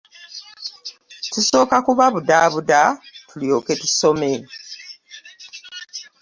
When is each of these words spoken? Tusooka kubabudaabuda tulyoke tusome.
Tusooka 1.33 1.75
kubabudaabuda 1.85 2.81
tulyoke 3.29 3.73
tusome. 3.81 4.31